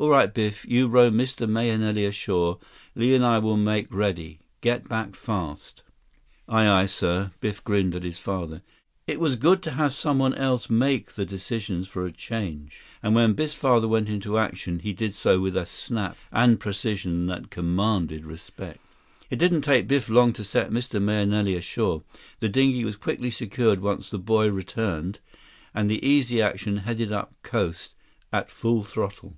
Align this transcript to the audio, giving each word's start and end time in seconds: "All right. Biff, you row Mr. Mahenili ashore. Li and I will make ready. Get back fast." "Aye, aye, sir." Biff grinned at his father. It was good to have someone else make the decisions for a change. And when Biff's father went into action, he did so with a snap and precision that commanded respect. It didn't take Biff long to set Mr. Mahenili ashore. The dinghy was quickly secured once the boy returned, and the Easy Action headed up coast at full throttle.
"All 0.00 0.08
right. 0.08 0.32
Biff, 0.32 0.64
you 0.64 0.88
row 0.88 1.10
Mr. 1.10 1.46
Mahenili 1.46 2.06
ashore. 2.06 2.58
Li 2.94 3.14
and 3.14 3.22
I 3.22 3.38
will 3.38 3.58
make 3.58 3.92
ready. 3.92 4.40
Get 4.62 4.88
back 4.88 5.14
fast." 5.14 5.82
"Aye, 6.48 6.66
aye, 6.66 6.86
sir." 6.86 7.32
Biff 7.42 7.62
grinned 7.62 7.94
at 7.94 8.02
his 8.02 8.16
father. 8.18 8.62
It 9.06 9.20
was 9.20 9.36
good 9.36 9.62
to 9.64 9.72
have 9.72 9.92
someone 9.92 10.32
else 10.32 10.70
make 10.70 11.12
the 11.16 11.26
decisions 11.26 11.86
for 11.86 12.06
a 12.06 12.12
change. 12.12 12.80
And 13.02 13.14
when 13.14 13.34
Biff's 13.34 13.52
father 13.52 13.86
went 13.86 14.08
into 14.08 14.38
action, 14.38 14.78
he 14.78 14.94
did 14.94 15.14
so 15.14 15.38
with 15.38 15.54
a 15.54 15.66
snap 15.66 16.16
and 16.32 16.58
precision 16.58 17.26
that 17.26 17.50
commanded 17.50 18.24
respect. 18.24 18.80
It 19.28 19.36
didn't 19.36 19.60
take 19.60 19.86
Biff 19.86 20.08
long 20.08 20.32
to 20.32 20.44
set 20.44 20.70
Mr. 20.70 20.98
Mahenili 20.98 21.54
ashore. 21.58 22.04
The 22.38 22.48
dinghy 22.48 22.86
was 22.86 22.96
quickly 22.96 23.28
secured 23.28 23.80
once 23.82 24.08
the 24.08 24.18
boy 24.18 24.50
returned, 24.50 25.20
and 25.74 25.90
the 25.90 26.02
Easy 26.02 26.40
Action 26.40 26.78
headed 26.78 27.12
up 27.12 27.34
coast 27.42 27.92
at 28.32 28.50
full 28.50 28.82
throttle. 28.82 29.36